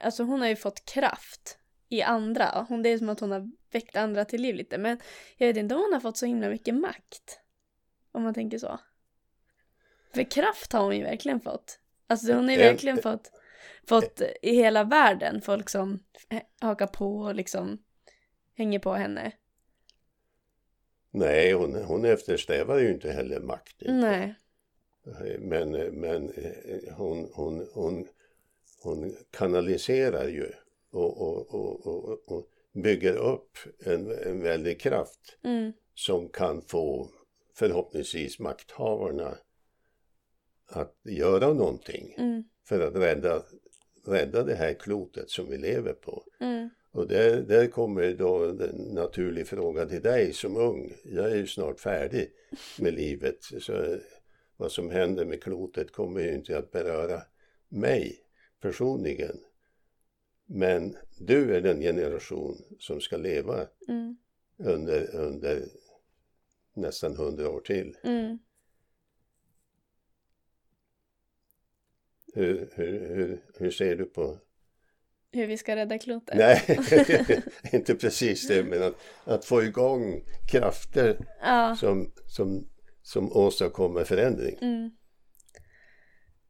[0.00, 2.66] alltså hon har ju fått kraft i andra.
[2.68, 4.78] Hon, det är som att hon har väckt andra till liv lite.
[4.78, 5.00] Men
[5.36, 7.40] jag vet inte om hon har fått så himla mycket makt.
[8.12, 8.80] Om man tänker så.
[10.14, 11.78] För kraft har hon ju verkligen fått.
[12.06, 13.30] Alltså hon har ju En- verkligen fått,
[13.88, 15.98] fått i hela världen folk som
[16.60, 17.78] hakar på och liksom
[18.56, 19.32] hänger på henne.
[21.14, 23.76] Nej, hon, hon eftersträvar ju inte heller makt.
[23.80, 24.34] Nej.
[25.38, 25.70] Men,
[26.00, 28.08] men eh, hon, hon, hon,
[28.82, 30.46] hon kanaliserar ju
[30.90, 35.72] och, och, och, och, och bygger upp en, en väldig kraft Mm.
[35.94, 37.08] som kan få
[37.54, 39.38] förhoppningsvis makthavarna
[40.66, 42.44] att göra någonting Mm.
[42.64, 43.42] för att rädda,
[44.06, 46.24] rädda det här klotet som vi lever på.
[46.40, 46.70] Mm.
[46.92, 50.92] Och där, där kommer då en naturlig fråga till dig som ung.
[51.04, 52.30] Jag är ju snart färdig
[52.80, 53.44] med livet.
[53.60, 53.98] Så
[54.56, 57.22] vad som händer med klotet kommer ju inte att beröra
[57.68, 58.18] mig
[58.60, 59.40] personligen.
[60.46, 64.16] Men du är den generation som ska leva Mm.
[64.56, 65.68] under, under
[66.74, 67.96] nästan hundra år till.
[68.02, 68.38] Mm.
[72.34, 74.38] Hur, hur, hur, hur ser du på...
[75.32, 76.36] Hur vi ska rädda klotet.
[76.36, 76.62] Nej,
[77.72, 81.76] inte precis det, men att, att få igång krafter Ja.
[81.76, 82.68] som, som,
[83.02, 84.58] som åstadkommer förändring.
[84.60, 84.90] Mm.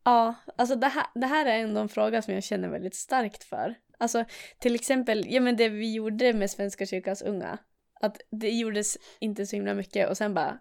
[0.05, 3.45] Ja, alltså det här, det här är ändå en fråga som jag känner väldigt starkt
[3.45, 3.75] för.
[3.99, 4.25] Alltså
[4.59, 7.59] till exempel, ja men det vi gjorde med Svenska kyrkans unga.
[8.01, 10.59] Att det gjordes inte så himla mycket och sen bara,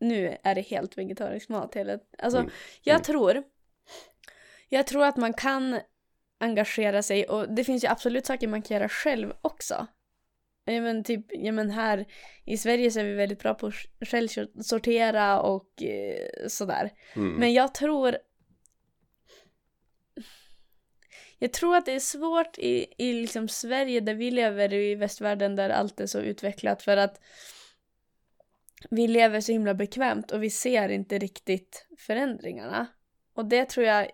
[0.00, 1.74] nu är det helt vegetarisk mat.
[1.76, 2.50] Hela, alltså Mm.
[2.82, 3.02] jag Mm.
[3.04, 3.42] tror,
[4.68, 5.80] jag tror att man kan
[6.40, 9.86] engagera sig och det finns ju absolut saker man kan göra själv också.
[10.64, 12.06] Ja men typ, ja men här
[12.44, 16.90] i Sverige så är vi väldigt bra på att källsortera och eh, sådär.
[17.16, 17.34] Mm.
[17.34, 18.16] Men jag tror
[21.38, 25.56] Jag tror att det är svårt i, i liksom Sverige där vi lever i västvärlden
[25.56, 27.20] där allt är så utvecklat för att
[28.90, 32.86] vi lever så himla bekvämt och vi ser inte riktigt förändringarna.
[33.34, 34.10] Och det tror jag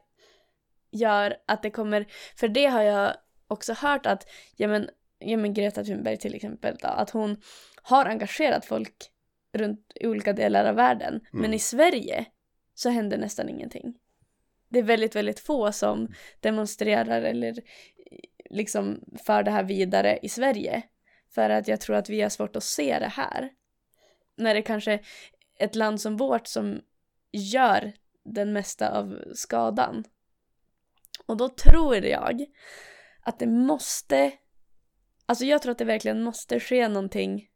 [0.94, 3.16] gör att det kommer, för det har jag
[3.48, 7.37] också hört att, ja men, ja men Greta Thunberg till exempel då, att hon
[7.83, 9.11] har engagerat folk
[9.52, 11.20] runt i olika delar av världen.
[11.33, 11.54] Men Mm.
[11.54, 12.24] i Sverige
[12.74, 13.94] så händer nästan ingenting.
[14.68, 17.54] Det är väldigt, väldigt få som demonstrerar eller
[18.50, 20.83] liksom för det här vidare i Sverige.
[21.35, 23.50] För att jag tror att vi har svårt att se det här.
[24.37, 25.00] När det kanske är
[25.59, 26.80] ett land som vårt som
[27.33, 27.92] gör
[28.24, 30.04] den mesta av skadan.
[31.26, 32.46] Och då tror jag
[33.20, 34.32] att det måste,
[35.26, 37.48] alltså jag tror att det verkligen måste ske någonting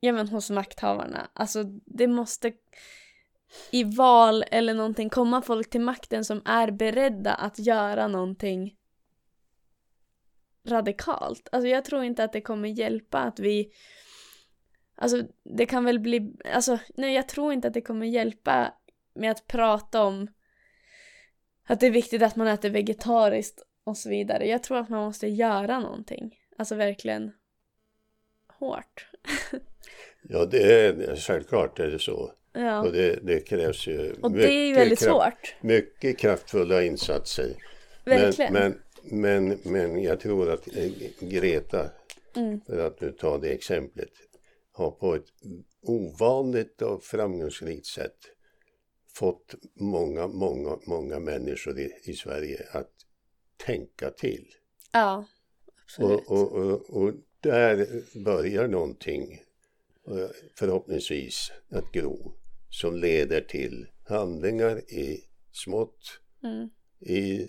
[0.00, 1.30] ja men hos makthavarna.
[1.32, 2.52] Alltså det måste
[3.70, 8.76] i val eller någonting komma folk till makten som är beredda att göra någonting
[10.66, 11.48] radikalt.
[11.52, 13.72] Alltså jag tror inte att det kommer hjälpa att vi
[15.00, 18.74] Alltså det kan väl bli, alltså nej jag tror inte att det kommer hjälpa
[19.14, 20.28] med att prata om
[21.68, 24.46] att det är viktigt att man äter vegetariskt och så vidare.
[24.48, 26.38] Jag tror att man måste göra någonting.
[26.56, 27.32] Alltså verkligen
[28.58, 29.06] hårt.
[30.30, 32.32] Ja, det är självklart är det så.
[32.52, 32.80] Ja.
[32.82, 35.10] Och det, det krävs ju Och det är ju väldigt kraft-
[35.46, 35.54] svårt.
[35.60, 37.54] mycket kraftfulla insatser.
[38.04, 38.52] Verkligen.
[38.52, 41.90] Men, men, men, men jag tror att eh, Greta,
[42.36, 42.60] Mm.
[42.66, 44.10] för att nu ta det exemplet,
[44.72, 45.26] har på ett
[45.82, 48.16] ovanligt och framgångsrikt sätt
[49.18, 52.92] fått många, många, många människor i, i Sverige att
[53.56, 54.46] tänka till.
[54.92, 55.24] Ja,
[55.84, 56.20] absolut.
[56.26, 57.86] Och, och, och, och där
[58.24, 59.32] börjar någonting
[60.08, 62.32] eh, förhoppningsvis att gro
[62.70, 66.68] som leder till handlingar i smått Mm.
[67.00, 67.48] i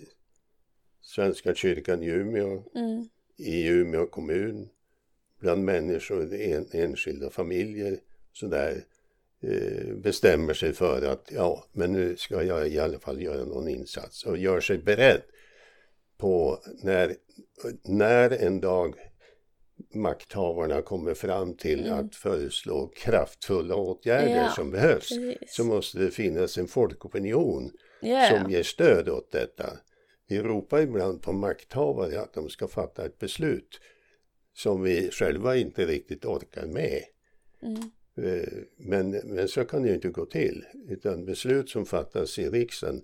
[1.00, 3.08] Svenska kyrkan i Umeå, Mm.
[3.36, 4.68] i Umeå kommun,
[5.40, 8.00] bland människor, en, enskilda familjer
[8.32, 8.84] sådär
[10.02, 14.24] bestämmer sig för att ja, men nu ska jag i alla fall göra någon insats
[14.24, 15.22] och gör sig beredd
[16.18, 17.16] på när,
[17.84, 18.94] när en dag
[19.94, 21.98] makthavarna kommer fram till Mm.
[22.06, 25.54] att föreslå kraftfulla åtgärder Ja, som behövs Precis.
[25.54, 29.72] så måste det finnas en folkopinion Ja, som ger stöd åt detta.
[30.28, 33.80] Vi ropar ibland på makthavare att de ska fatta ett beslut
[34.54, 37.02] som vi själva inte riktigt orkar med.
[37.62, 37.90] Mm.
[38.16, 40.64] Eh, Men, men så kan det ju inte gå till.
[40.88, 43.02] Utan beslut som fattas i riksdagen,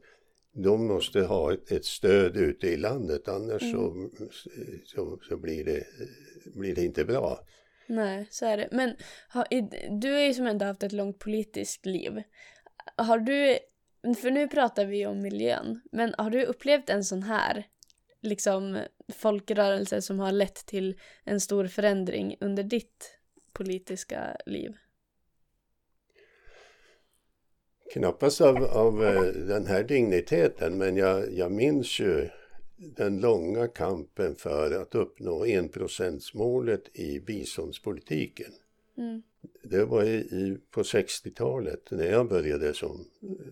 [0.52, 3.28] de måste ha ett, ett stöd ute i landet.
[3.28, 4.10] Annars så,
[4.84, 5.86] så, så blir, det,
[6.54, 7.40] blir det inte bra.
[7.86, 8.68] Nej, så är det.
[8.72, 8.96] Men
[9.28, 9.46] har,
[10.00, 12.22] du har ju som ändå haft ett långt politiskt liv.
[12.96, 13.58] Har du,
[14.14, 17.66] för nu pratar vi om miljön, men har du upplevt en sån här
[18.22, 18.78] liksom
[19.14, 23.18] folkrörelse som har lett till en stor förändring under ditt
[23.52, 24.76] politiska liv?
[27.92, 32.28] Knappast av, av eh, den här digniteten, men jag, jag minns ju
[32.76, 38.52] den långa kampen för att uppnå enprocentsmålet i biståndspolitiken.
[38.98, 39.22] Mm.
[39.62, 43.04] det var i, i, på 60-talet när jag började som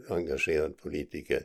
[0.09, 1.43] engagerad politiker.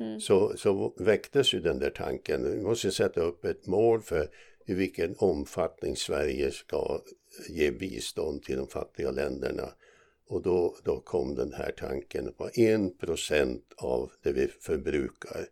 [0.00, 0.20] Mm.
[0.20, 2.52] Så, så väcktes ju den där tanken.
[2.56, 4.28] Vi måste sätta upp ett mål för
[4.66, 7.00] i vilken omfattning Sverige ska
[7.48, 9.72] ge bistånd till de fattiga länderna.
[10.30, 15.46] Och då, då kom den här tanken på 1 procent av det vi förbrukar,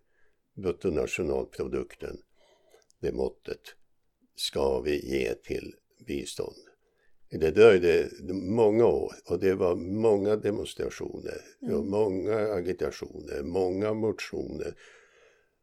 [0.54, 2.16] bruttonationalprodukten,
[3.00, 3.60] det måttet,
[4.36, 5.74] ska vi ge till
[6.06, 6.56] bistånd.
[7.30, 11.90] Det dröjde många år och det var många demonstrationer, mm.
[11.90, 14.74] många agitationer, många motioner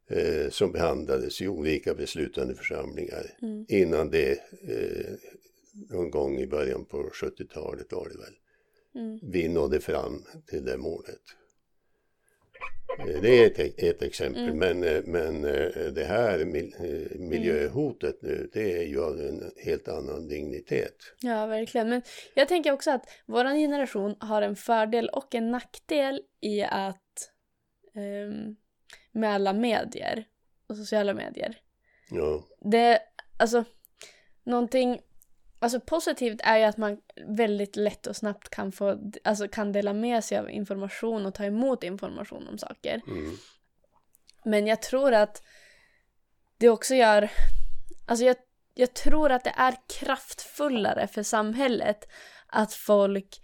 [0.10, 3.66] eh, som behandlades i olika beslutande församlingar mm.
[3.70, 4.32] innan det
[4.68, 5.14] eh,
[5.90, 8.36] någon gång i början på 70-talet var det väl.
[8.96, 9.20] Mm.
[9.22, 11.22] Vi nådde fram till det målet.
[13.00, 14.58] Eh, det är ett, ett exempel, mm.
[14.58, 16.46] men, eh, men eh, det här
[17.20, 20.96] miljöhotet nu, det är ju av en helt annan dignitet.
[21.22, 21.90] Ja, verkligen.
[21.90, 22.02] Men
[22.34, 27.32] jag tänker också att vår generation har en fördel och en nackdel i att
[27.96, 28.56] um,
[29.12, 30.26] med alla medier
[30.68, 31.58] och sociala medier.
[32.10, 32.44] Ja.
[32.60, 33.00] Det,
[33.38, 33.64] alltså,
[34.44, 35.02] någonting
[35.66, 36.98] Alltså positivt är ju att man
[37.28, 41.46] väldigt lätt och snabbt kan få, alltså kan dela med sig av information och ta
[41.46, 43.02] emot information om saker.
[43.08, 43.38] Mm.
[44.44, 45.44] Men jag tror att
[46.58, 47.32] det också gör,
[48.06, 48.36] alltså jag,
[48.74, 52.08] jag tror att det är kraftfullare för samhället
[52.48, 53.42] att folk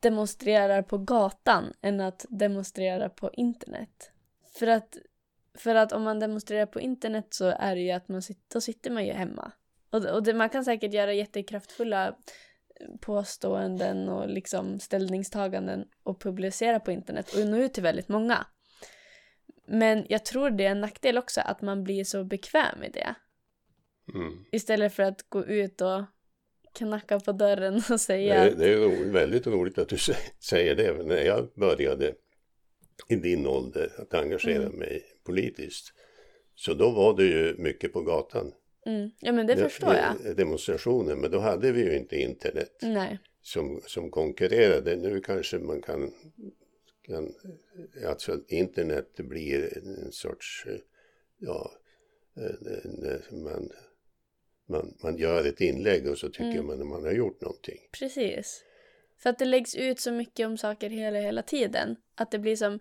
[0.00, 4.10] demonstrerar på gatan än att demonstrera på internet.
[4.58, 4.96] För att,
[5.54, 8.60] för att om man demonstrerar på internet så är det ju att man sitter, då
[8.60, 9.52] sitter man ju hemma.
[9.92, 12.16] Och, och det, man kan säkert göra jättekraftfulla
[13.00, 18.46] påståenden och liksom ställningstaganden och publicera på internet och nå ut till väldigt många.
[19.66, 23.14] Men jag tror det är en nackdel också att man blir så bekväm i det.
[24.14, 24.44] Mm.
[24.52, 26.04] Istället för att gå ut och
[26.74, 29.96] knacka på dörren och säga det, det är roligt, väldigt roligt att du
[30.40, 31.04] säger det.
[31.04, 32.14] När jag började
[33.08, 34.78] i din ålder att engagera mm.
[34.78, 35.94] mig politiskt
[36.54, 38.52] så då var det ju mycket på gatan.
[38.86, 39.10] Mm.
[39.20, 40.36] Ja men det förstår jag.
[40.36, 42.78] Demonstrationer, men då hade vi ju inte internet.
[42.82, 43.18] Nej.
[43.42, 44.96] Som, som konkurrerade.
[44.96, 46.12] Nu kanske man kan,
[47.02, 47.34] kan
[48.06, 50.66] alltså internet blir en sorts,
[51.38, 51.70] ja,
[53.30, 53.70] man,
[54.66, 56.66] man, man gör ett inlägg och så tycker mm.
[56.66, 57.78] man att man har gjort någonting.
[57.98, 58.64] Precis.
[59.18, 61.96] För att det läggs ut så mycket om saker hela, hela tiden.
[62.14, 62.80] Att det blir som,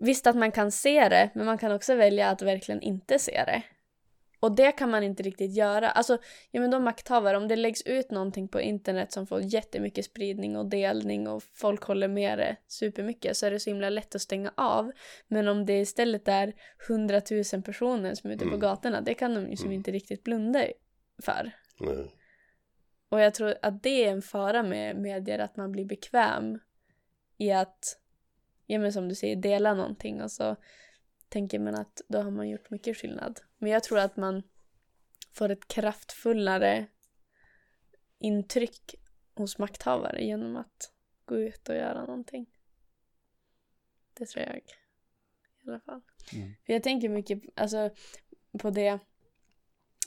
[0.00, 3.44] visst att man kan se det, men man kan också välja att verkligen inte se
[3.46, 3.62] det.
[4.40, 5.90] Och det kan man inte riktigt göra.
[5.90, 6.18] Alltså,
[6.50, 10.56] ja men de makthavare, om det läggs ut någonting på internet som får jättemycket spridning
[10.56, 14.22] och delning och folk håller med det supermycket så är det så himla lätt att
[14.22, 14.92] stänga av.
[15.28, 16.52] Men om det istället är
[16.88, 18.52] hundratusen personer som är ute mm.
[18.52, 19.72] på gatorna, det kan de ju mm.
[19.72, 20.64] inte riktigt blunda
[21.22, 21.50] för.
[21.80, 22.08] Mm.
[23.08, 26.58] Och jag tror att det är en fara med medier, att man blir bekväm
[27.38, 27.98] i att,
[28.66, 30.56] ja men som du säger, dela någonting och så
[31.28, 33.40] tänker man att då har man gjort mycket skillnad.
[33.62, 34.42] Men jag tror att man
[35.32, 36.86] får ett kraftfullare
[38.18, 38.94] intryck
[39.34, 40.92] hos makthavare genom att
[41.24, 42.46] gå ut och göra någonting.
[44.14, 44.56] Det tror jag.
[44.56, 44.62] I
[45.68, 46.00] alla fall.
[46.32, 46.52] Mm.
[46.66, 47.90] För jag tänker mycket alltså,
[48.58, 48.98] på det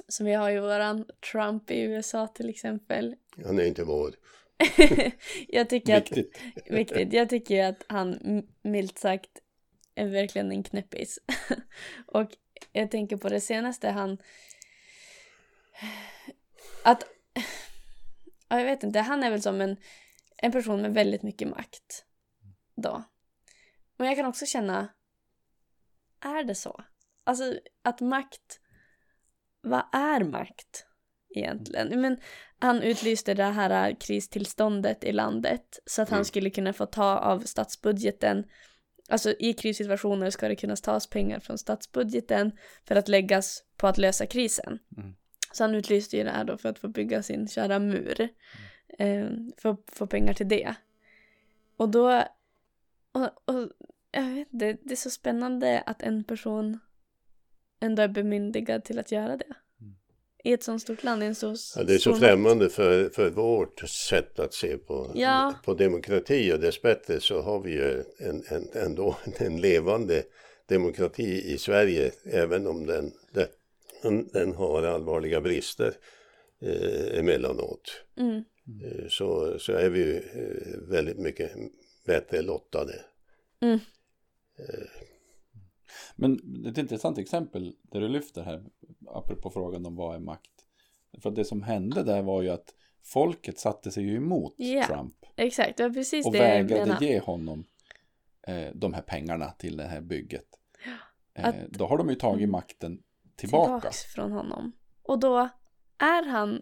[0.07, 3.15] som vi har ju våran Trump i USA till exempel.
[3.45, 4.15] Han är inte vår.
[5.47, 6.35] jag tycker viktigt.
[6.55, 7.13] att, viktigt.
[7.13, 9.41] Jag tycker att han milt sagt
[9.95, 11.19] är verkligen en knäppis.
[12.05, 12.31] och
[12.71, 14.17] jag tänker på det senaste han...
[16.83, 17.03] Att...
[18.47, 19.77] Ja, jag vet inte, han är väl som en,
[20.37, 22.05] en person med väldigt mycket makt.
[22.75, 23.03] Då.
[23.97, 24.93] Men jag kan också känna,
[26.19, 26.83] är det så?
[27.23, 28.59] Alltså att makt,
[29.61, 30.85] vad är makt
[31.35, 32.01] egentligen?
[32.01, 32.17] Men
[32.59, 36.25] han utlyste det här kristillståndet i landet så att han mm.
[36.25, 38.45] skulle kunna få ta av statsbudgeten
[39.13, 42.51] Alltså i krissituationer ska det kunna tas pengar från statsbudgeten
[42.85, 44.79] för att läggas på att lösa krisen.
[44.97, 45.13] Mm.
[45.51, 48.29] Så han utlyste ju det här då för att få bygga sin kära mur.
[48.99, 49.47] Mm.
[49.49, 50.75] Eh, för att få pengar till det.
[51.77, 52.23] Och då,
[53.11, 53.69] och, och
[54.11, 56.79] jag vet det, det är så spännande att en person
[57.79, 59.53] ändå är bemyndigad till att göra det
[60.43, 61.23] i ett sånt stort land.
[61.23, 65.11] I en så ja, det är så främmande för, för vårt sätt att se på,
[65.15, 65.53] ja.
[65.65, 70.23] på demokrati och dessbättre så har vi ju en, en, ändå en levande
[70.65, 75.93] demokrati i Sverige även om den, den, den har allvarliga brister
[76.61, 78.03] eh, emellanåt.
[78.17, 78.43] Mm.
[78.83, 81.51] Eh, så, så är vi ju eh, väldigt mycket
[82.05, 82.93] bättre lottade.
[83.61, 83.79] Mm.
[84.59, 85.12] Eh,
[86.15, 88.63] men ett intressant exempel där du lyfter här,
[89.07, 90.51] apropå frågan om vad är makt.
[91.21, 95.15] För det som hände där var ju att folket satte sig ju emot Ja, Trump.
[95.35, 97.05] Exakt, det var precis Och det jag vägrade menade.
[97.05, 97.65] ge honom
[98.47, 100.45] eh, de här pengarna till det här bygget.
[101.33, 102.51] Eh, Att- då har de ju tagit Mm.
[102.51, 103.01] makten
[103.35, 103.65] tillbaka.
[103.79, 104.71] Tillbaks från honom.
[105.03, 105.49] Och då
[105.97, 106.61] är han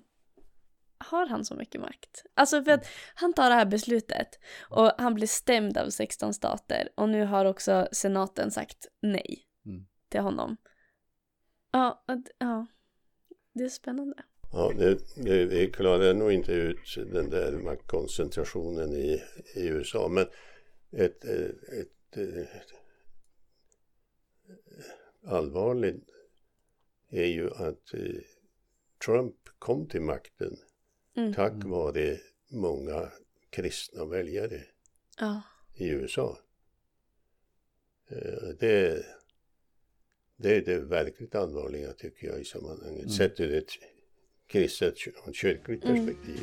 [1.06, 2.26] har han så mycket makt?
[2.34, 4.28] Alltså för att han tar det här beslutet
[4.70, 9.86] och han blir stämd av 16 stater och nu har också senaten sagt nej Mm.
[10.10, 10.58] till honom.
[11.72, 12.04] Ja,
[12.38, 12.68] ja,
[13.54, 14.24] det är spännande.
[14.52, 19.22] Ja, det, det, vi klarar nog inte ut den där maktkoncentrationen i,
[19.56, 20.08] i USA.
[20.08, 20.26] Men
[20.92, 22.74] ett, eh, ett, ett
[25.28, 26.10] allvarligt
[27.10, 28.22] är ju att eh,
[29.06, 30.58] Trump kom till makten
[31.18, 31.34] Mm.
[31.34, 32.18] tack vare
[32.52, 33.10] många
[33.50, 34.62] kristna väljare
[35.20, 35.42] Ja,
[35.74, 36.38] i USA.
[38.10, 39.06] Eh, Det,
[40.38, 43.12] det är det verkligt allvarliga tycker jag i sammanhanget.
[43.12, 43.72] Sett ur ett
[44.48, 44.96] kristet
[45.28, 45.96] och kyrkligt Mm.
[46.06, 46.40] perspektiv.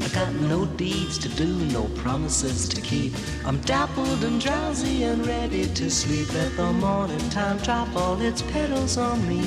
[0.00, 3.12] I got no deeds to do, no promises to keep.
[3.44, 6.32] I'm dappled and drowsy and ready to sleep.
[6.34, 9.42] Let the morning time drop all its petals on me.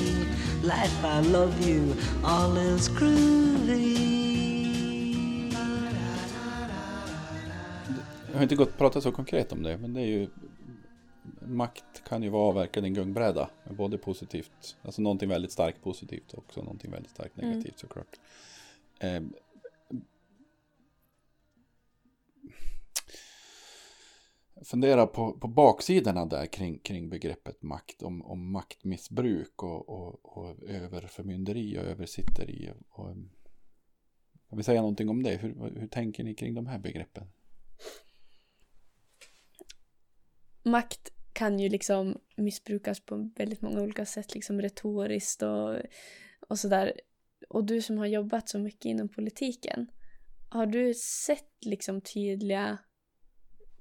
[0.64, 1.94] Life, I love you,
[2.24, 4.13] all is groovy.
[8.34, 10.30] Jag har inte gått prata så konkret om det, men det är ju
[11.42, 13.50] makt kan ju vara avverkad i en gungbräda.
[13.70, 17.50] Både positivt, alltså någonting väldigt starkt positivt och också någonting väldigt starkt Mm.
[17.50, 18.20] negativt såklart.
[19.00, 19.22] Eh,
[24.62, 30.64] fundera på, på baksidorna där kring, kring begreppet makt, om, om maktmissbruk och, och, och
[30.64, 32.72] överförmynderi och översitteri.
[32.72, 33.16] Och, och,
[34.50, 35.36] kan vi säga någonting om det?
[35.36, 37.28] Hur, hur tänker ni kring de här begreppen?
[40.64, 45.78] Makt kan ju liksom missbrukas på väldigt många olika sätt, liksom retoriskt och,
[46.48, 46.94] och sådär.
[47.50, 49.88] Och du som har jobbat så mycket inom politiken,
[50.50, 52.78] har du sett liksom tydliga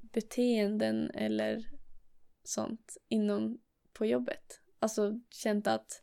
[0.00, 1.68] beteenden eller
[2.44, 3.60] sånt inom
[3.92, 4.60] på jobbet?
[4.78, 6.02] Alltså känt att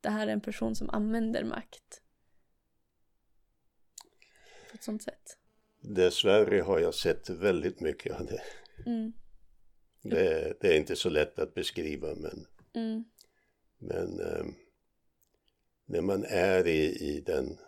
[0.00, 2.02] det här är en person som använder makt
[4.70, 5.38] på ett sånt sätt.
[5.80, 8.42] Dessvärre har jag sett väldigt mycket av det.
[8.86, 9.12] Mm,
[10.02, 13.04] Det, det är inte så lätt att beskriva men, mm,
[13.78, 14.54] men ehm,
[15.84, 17.58] när man är i, i, den,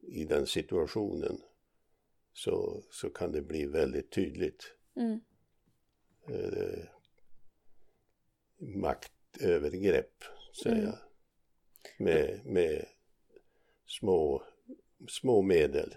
[0.00, 1.40] i den situationen
[2.32, 4.72] så, så kan det bli väldigt tydligt.
[4.96, 5.20] mm,
[6.28, 6.84] eh,
[8.58, 10.24] maktövergrepp,
[10.62, 10.86] säger Mm.
[10.86, 10.98] jag.
[11.98, 12.86] Med, med
[13.86, 14.42] små,
[15.08, 15.94] små medel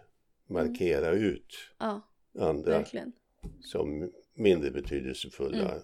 [0.47, 2.01] markera ut ja,
[2.39, 3.11] andra verkligen.
[3.61, 5.71] som mindre betydelsefulla.
[5.71, 5.81] Mm.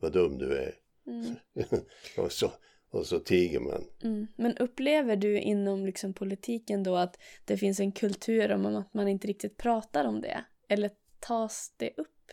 [0.00, 0.74] Vad dum du är.
[1.06, 1.34] Mm.
[2.16, 2.52] och, så,
[2.90, 3.84] och så tiger man.
[4.02, 4.26] Mm.
[4.36, 9.08] Men upplever du inom liksom politiken då att det finns en kultur om att man
[9.08, 10.44] inte riktigt pratar om det?
[10.68, 10.90] Eller
[11.20, 12.32] tas det upp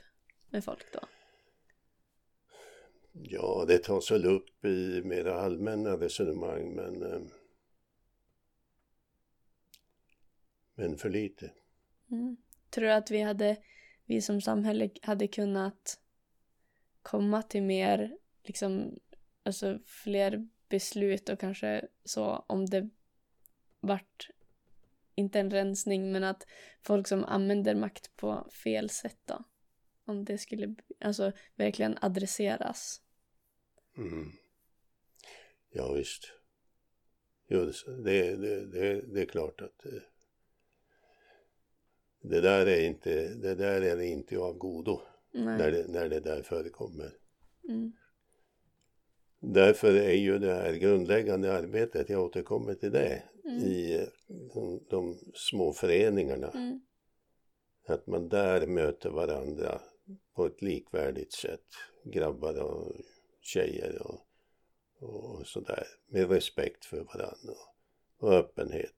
[0.49, 0.99] med folk då?
[3.11, 7.21] Ja, det tas väl upp i mera allmänna resonemang men eh,
[10.77, 11.51] men för lite.
[12.11, 12.37] Mm.
[12.69, 13.57] Tror du att vi hade,
[14.07, 15.99] vi som samhälle hade kunnat
[17.01, 18.99] komma till mer, liksom,
[19.43, 22.89] alltså fler beslut och kanske så om det
[23.79, 24.29] vart,
[25.15, 26.47] inte en rensning, men att
[26.81, 29.43] folk som använder makt på fel sätt då?
[30.05, 33.01] Om det skulle, alltså verkligen adresseras.
[33.97, 34.31] Mm.
[35.69, 36.31] Ja visst.
[37.47, 37.71] Jo,
[38.03, 40.01] det, det, det, det är klart att eh,
[42.29, 45.01] det där är inte, det där är inte av godo
[45.33, 45.57] Nej.
[45.57, 47.13] när det, när det där förekommer.
[47.69, 47.91] Mm.
[49.39, 53.63] Därför är ju det här grundläggande arbetet, jag återkommer till det, Mm.
[53.63, 54.07] i eh,
[54.53, 56.51] de, de små föreningarna.
[56.51, 56.81] Mm.
[57.87, 59.81] Att man där möter varandra
[60.35, 61.65] på ett likvärdigt sätt.
[62.03, 62.95] Grabbar och
[63.41, 64.19] tjejer och,
[64.99, 65.87] och sådär.
[66.07, 67.53] Med respekt för varandra
[68.17, 68.97] och, och öppenhet.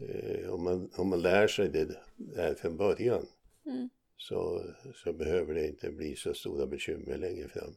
[0.00, 3.26] Eh, om, man, om man lär sig det där från början
[3.66, 3.90] Mm.
[4.16, 7.74] så, så behöver det inte bli så stora bekymmer längre fram.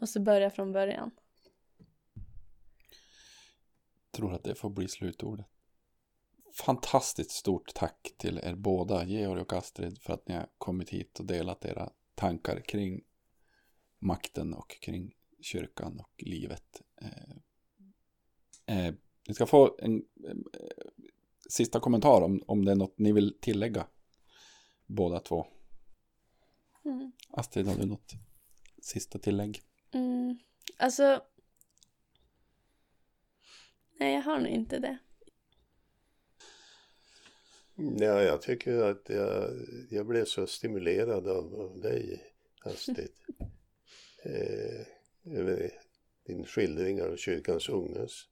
[0.00, 1.10] Och så börja från början.
[4.10, 5.46] tror att det får bli slutordet.
[6.52, 11.20] Fantastiskt stort tack till er båda, Georg och Astrid, för att ni har kommit hit
[11.20, 13.04] och delat era tankar kring
[13.98, 16.82] makten och kring kyrkan och livet.
[17.00, 17.36] Eh,
[18.86, 18.94] eh,
[19.28, 20.36] ni ska få en eh,
[21.48, 23.86] sista kommentar om, om det är något ni vill tillägga,
[24.86, 25.46] båda två.
[26.84, 27.12] Mm.
[27.30, 28.12] Astrid, har du något
[28.82, 29.62] sista tillägg?
[29.92, 30.38] Mm.
[30.76, 31.22] Alltså,
[33.98, 34.98] Nej, jag har nog inte det.
[37.76, 39.50] Ja, jag tycker att jag,
[39.90, 42.22] jag blev så stimulerad av, av dig,
[42.60, 43.10] Astrid.
[44.24, 44.86] eh,
[45.38, 45.72] över
[46.26, 48.28] din skildring av kyrkans ungas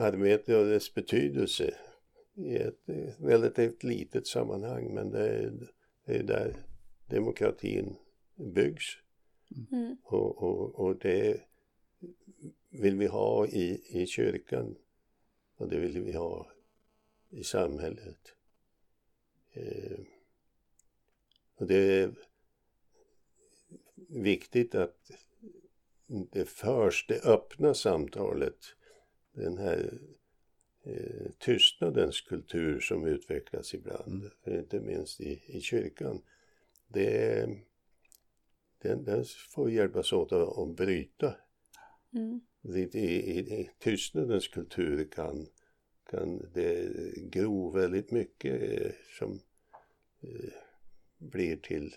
[0.00, 1.74] arbete och dess betydelse
[2.34, 2.82] i ett
[3.18, 4.94] relativt litet sammanhang.
[4.94, 5.72] Men det är,
[6.06, 6.56] det är där
[7.06, 7.96] demokratin
[8.34, 8.84] byggs.
[9.72, 9.96] Mm.
[10.02, 11.40] Och, och, och det
[12.70, 14.76] vill vi ha i, i kyrkan
[15.56, 16.50] och det vill vi ha
[17.30, 18.34] i samhället.
[19.52, 20.00] Eh,
[21.54, 22.14] och det är
[24.08, 25.10] viktigt att
[26.06, 28.56] det förs det öppna samtalet,
[29.32, 29.98] den här
[30.84, 36.22] eh, tystnadens kultur som utvecklas ibland, för inte minst i, i kyrkan.
[36.88, 37.46] Det,
[38.78, 41.34] den, den får vi hjälpas åt att, att bryta.
[42.14, 42.40] Mm.
[42.62, 45.46] I, i, i tystnadens kultur kan,
[46.10, 49.40] kan det gro väldigt mycket eh, som
[50.20, 50.52] eh,
[51.18, 51.94] blir till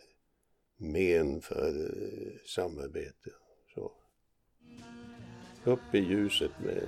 [0.77, 3.29] men för eh, samarbete.
[3.73, 3.91] Så.
[5.63, 6.87] Upp i ljuset med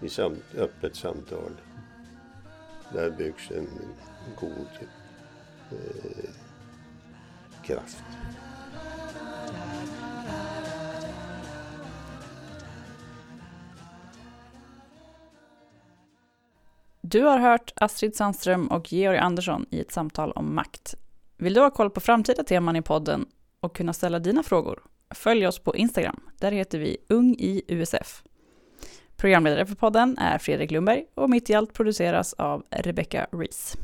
[0.00, 1.52] i samt, öppet samtal.
[2.92, 3.68] Där byggs en
[4.40, 4.68] god
[5.70, 6.30] eh,
[7.62, 8.04] kraft.
[17.00, 20.94] Du har hört Astrid Sandström och Georg Andersson i ett samtal om makt.
[21.36, 23.26] Vill du ha koll på framtida teman i podden
[23.60, 24.82] och kunna ställa dina frågor?
[25.10, 26.20] Följ oss på Instagram.
[26.38, 28.22] Där heter vi Ung i USF.
[29.16, 33.76] Programledare för podden är Fredrik Lundberg och Mitt i allt produceras av Rebecca Rees.